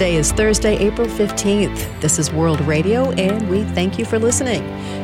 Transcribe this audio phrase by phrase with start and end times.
[0.00, 2.00] Today is Thursday, April 15th.
[2.00, 4.62] This is World Radio, and we thank you for listening.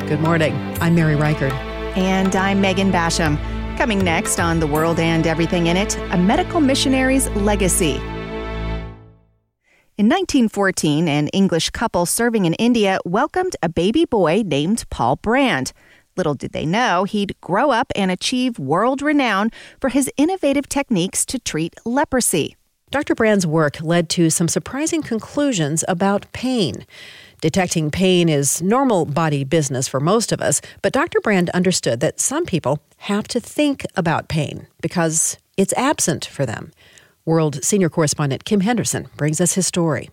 [0.09, 0.55] Good morning.
[0.81, 1.53] I'm Mary Reichert.
[1.99, 3.37] And I'm Megan Basham.
[3.77, 7.97] Coming next on The World and Everything in It, a medical missionary's legacy.
[9.99, 15.75] In 1914, an English couple serving in India welcomed a baby boy named Paul Brand.
[16.17, 21.27] Little did they know he'd grow up and achieve world renown for his innovative techniques
[21.27, 22.57] to treat leprosy.
[22.93, 23.17] Dr.
[23.17, 26.87] Brand's work led to some surprising conclusions about pain.
[27.41, 31.21] Detecting pain is normal body business for most of us, but Dr.
[31.21, 36.71] Brand understood that some people have to think about pain because it's absent for them.
[37.25, 40.09] World senior correspondent Kim Henderson brings us his story.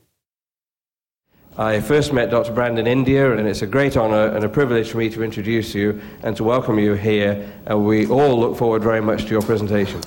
[1.56, 2.54] I first met Dr.
[2.54, 5.76] Brand in India, and it's a great honor and a privilege for me to introduce
[5.76, 7.54] you and to welcome you here.
[7.68, 10.02] And we all look forward very much to your presentation.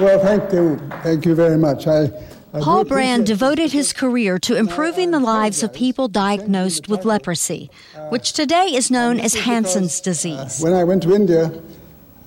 [0.00, 0.78] Well, thank you.
[1.02, 1.86] Thank you very much.
[1.86, 2.10] I,
[2.54, 7.70] I Paul Brand devoted his career to improving the lives of people diagnosed with leprosy,
[8.08, 10.58] which today is known as Hansen's disease.
[10.62, 11.52] When I went to India,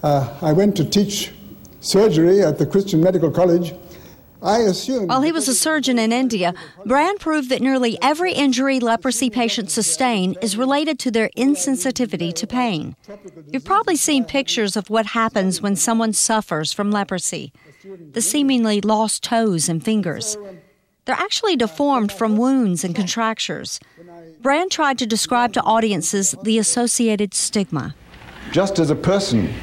[0.03, 1.31] uh, I went to teach
[1.79, 3.73] surgery at the Christian Medical College
[4.44, 5.08] I assume.
[5.08, 6.53] While he was a surgeon in India,
[6.86, 12.45] Brand proved that nearly every injury leprosy patients sustain is related to their insensitivity to
[12.45, 12.95] pain.
[13.52, 17.53] You've probably seen pictures of what happens when someone suffers from leprosy
[18.13, 20.38] the seemingly lost toes and fingers.
[21.05, 23.80] They're actually deformed from wounds and contractures.
[24.41, 27.94] Brand tried to describe to audiences the associated stigma.
[28.52, 29.53] Just as a person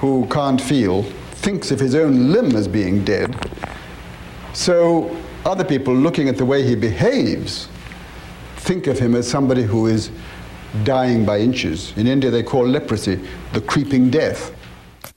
[0.00, 1.04] who can't feel
[1.46, 3.32] thinks of his own limb as being dead.
[4.52, 7.68] So other people looking at the way he behaves
[8.56, 10.10] think of him as somebody who is
[10.82, 11.96] dying by inches.
[11.96, 13.20] In India, they call leprosy
[13.52, 14.52] the creeping death.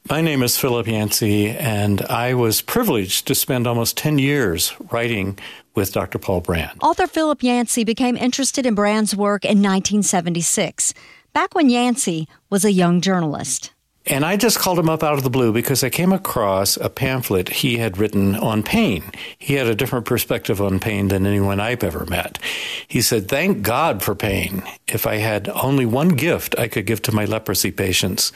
[0.07, 5.39] My name is Philip Yancey, and I was privileged to spend almost 10 years writing
[5.73, 6.19] with Dr.
[6.19, 6.77] Paul Brand.
[6.83, 10.93] Author Philip Yancey became interested in Brand's work in 1976,
[11.33, 13.71] back when Yancey was a young journalist.
[14.05, 16.89] And I just called him up out of the blue because I came across a
[16.89, 19.03] pamphlet he had written on pain.
[19.37, 22.39] He had a different perspective on pain than anyone I've ever met.
[22.87, 24.63] He said, Thank God for pain.
[24.87, 28.31] If I had only one gift I could give to my leprosy patients,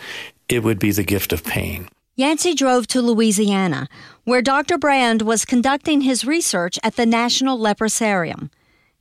[0.49, 1.87] it would be the gift of pain.
[2.15, 3.87] Yancey drove to Louisiana,
[4.23, 4.77] where Dr.
[4.77, 8.51] Brand was conducting his research at the National Leprosarium.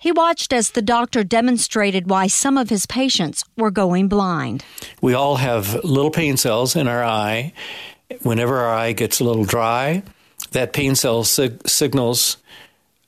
[0.02, 4.64] He watched as the doctor demonstrated why some of his patients were going blind.
[5.00, 7.52] We all have little pain cells in our eye.
[8.22, 10.02] Whenever our eye gets a little dry,
[10.50, 12.38] that pain cell sig- signals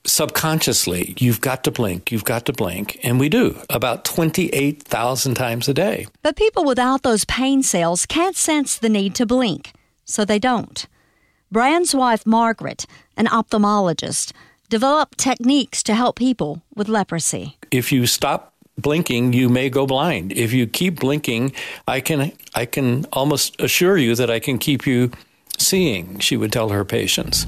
[0.05, 2.97] subconsciously, you've got to blink, you've got to blink.
[3.03, 6.07] And we do about 28,000 times a day.
[6.21, 9.73] But people without those pain cells can't sense the need to blink,
[10.05, 10.87] so they don't.
[11.51, 12.85] Brand's wife, Margaret,
[13.17, 14.31] an ophthalmologist,
[14.69, 17.57] develop techniques to help people with leprosy.
[17.71, 20.31] If you stop blinking, you may go blind.
[20.33, 21.53] If you keep blinking,
[21.87, 25.11] I can I can almost assure you that I can keep you
[25.57, 27.47] seeing, she would tell her patients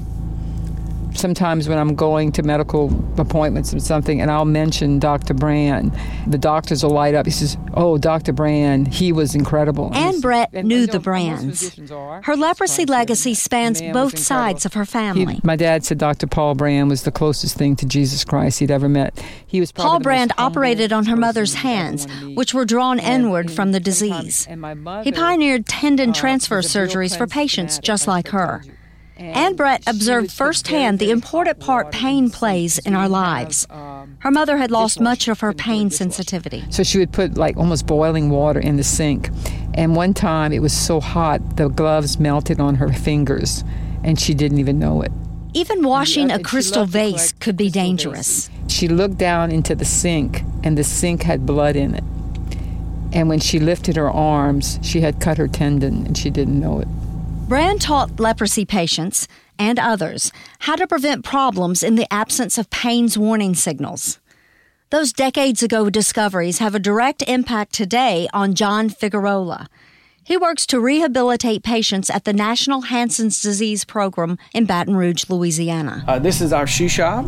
[1.14, 5.34] sometimes when I'm going to medical appointments or something, and I'll mention Dr.
[5.34, 5.96] Brand,
[6.26, 7.26] the doctors will light up.
[7.26, 8.32] He says, "Oh, Dr.
[8.32, 11.78] Brand, he was incredible." Anne Brett and, knew the Brands.
[12.22, 15.34] Her leprosy legacy spans both sides of her family.
[15.34, 16.26] He, my dad said Dr.
[16.26, 19.22] Paul Brand was the closest thing to Jesus Christ he'd ever met.
[19.46, 23.80] He was Paul Brand operated on her mother's hands, which were drawn inward from the
[23.80, 24.46] disease.
[25.04, 28.62] He pioneered tendon uh, transfer surgeries for patients just like her.
[29.18, 33.66] Anne Brett observed firsthand the important part pain plays in our lives.
[34.20, 36.64] Her mother had lost much of her pain sensitivity.
[36.70, 39.30] So she would put like almost boiling water in the sink.
[39.74, 43.64] And one time it was so hot, the gloves melted on her fingers,
[44.04, 45.10] and she didn't even know it.
[45.52, 48.50] Even washing a crystal vase could be dangerous.
[48.68, 52.04] She looked down into the sink, and the sink had blood in it.
[53.12, 56.80] And when she lifted her arms, she had cut her tendon, and she didn't know
[56.80, 56.88] it.
[57.48, 59.26] Brand taught leprosy patients
[59.58, 64.20] and others how to prevent problems in the absence of pain's warning signals.
[64.90, 69.66] Those decades ago discoveries have a direct impact today on John Figueroa.
[70.22, 76.04] He works to rehabilitate patients at the National Hansen's Disease Program in Baton Rouge, Louisiana.
[76.06, 77.24] Uh, this is our shoe shop,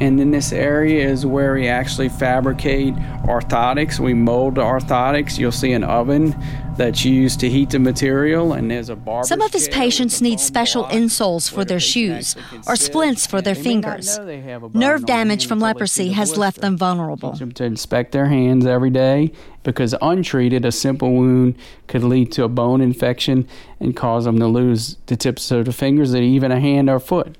[0.00, 4.00] and in this area is where we actually fabricate orthotics.
[4.00, 5.38] We mold orthotics.
[5.38, 6.34] You'll see an oven
[6.80, 9.26] that's used to heat the material, and there's a barber.
[9.26, 12.34] Some of his patients need special insoles for their shoes
[12.66, 14.18] or splints for their fingers.
[14.72, 17.36] Nerve damage from leprosy has left them vulnerable.
[17.36, 19.30] To inspect their hands every day
[19.62, 21.56] because untreated, a simple wound
[21.86, 23.46] could lead to a bone infection
[23.78, 26.98] and cause them to lose the tips of the fingers, and even a hand or
[26.98, 27.36] foot.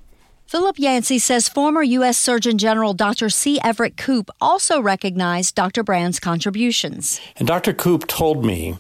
[0.51, 2.19] Philip Yancey says former U.S.
[2.19, 3.31] Surgeon General Dr.
[3.31, 3.59] C.
[3.63, 5.83] Everett Koop also recognized Dr.
[5.83, 7.21] Brand's contributions.
[7.37, 7.73] And Dr.
[7.73, 8.77] Koop told me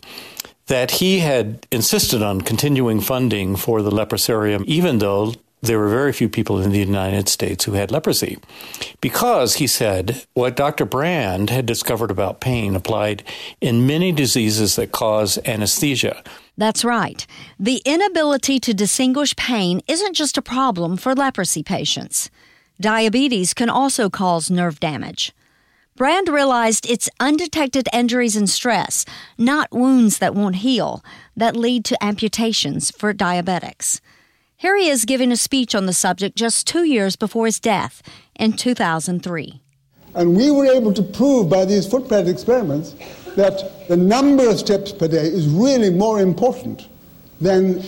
[0.70, 6.12] that he had insisted on continuing funding for the leprosarium, even though there were very
[6.12, 8.38] few people in the United States who had leprosy.
[9.00, 10.84] Because, he said, what Dr.
[10.84, 13.25] Brand had discovered about pain applied
[13.61, 16.22] in many diseases that cause anesthesia.
[16.56, 17.26] That's right.
[17.58, 22.31] The inability to distinguish pain isn't just a problem for leprosy patients.
[22.81, 25.32] Diabetes can also cause nerve damage.
[26.00, 29.05] Brand realized it's undetected injuries and stress,
[29.37, 31.05] not wounds that won't heal,
[31.37, 34.00] that lead to amputations for diabetics.
[34.56, 38.00] Here he is giving a speech on the subject just two years before his death
[38.35, 39.61] in 2003.
[40.14, 42.94] And we were able to prove by these footpad experiments
[43.37, 46.88] that the number of steps per day is really more important
[47.43, 47.85] than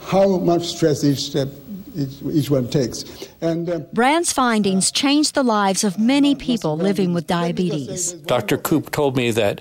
[0.00, 1.50] how much stress each step
[1.94, 3.04] each, each one takes.
[3.40, 8.12] And uh, Brand's findings changed the lives of many people living with diabetes.
[8.12, 8.56] Dr.
[8.56, 9.60] Koop told me that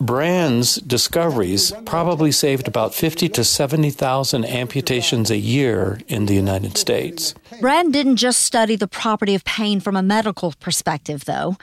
[0.00, 7.34] Brand's discoveries probably saved about 50 to 70,000 amputations a year in the United States.
[7.60, 11.56] Brand didn't just study the property of pain from a medical perspective, though.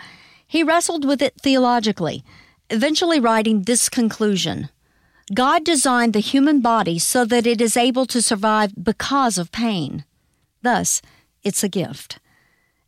[0.46, 2.25] He wrestled with it theologically,
[2.69, 4.69] eventually writing this conclusion
[5.33, 10.06] God designed the human body so that it is able to survive because of pain.
[10.62, 11.01] Thus,
[11.44, 12.19] it's a gift.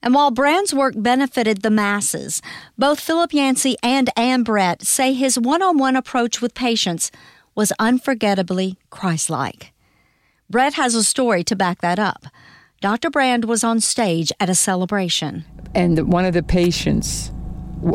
[0.03, 2.41] And while Brand's work benefited the masses,
[2.77, 7.11] both Philip Yancey and Anne Brett say his one on one approach with patients
[7.55, 9.73] was unforgettably Christ like.
[10.49, 12.27] Brett has a story to back that up.
[12.79, 13.09] Dr.
[13.09, 15.43] Brand was on stage at a celebration.
[15.73, 17.31] And one of the patients,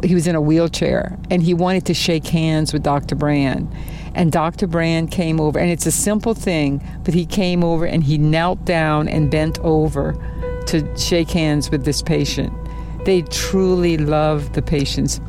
[0.04, 3.14] he was in a wheelchair, and he wanted to shake hands with Dr.
[3.14, 3.72] Brand.
[4.14, 4.66] And Dr.
[4.66, 8.64] Brand came over, and it's a simple thing, but he came over and he knelt
[8.64, 10.14] down and bent over
[10.66, 12.52] to shake hands with this patient.
[13.04, 15.20] They truly love the patients.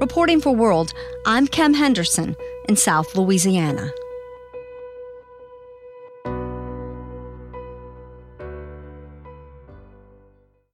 [0.00, 0.92] Reporting for World,
[1.26, 2.34] I'm Kim Henderson
[2.68, 3.92] in South Louisiana.